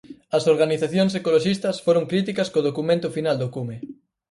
As 0.37 0.43
organizacións 0.53 1.11
ecoloxistas 1.19 1.81
foron 1.85 2.09
críticas 2.11 2.47
co 2.53 2.65
documento 2.69 3.07
final 3.17 3.35
do 3.39 3.47
cume. 3.55 3.77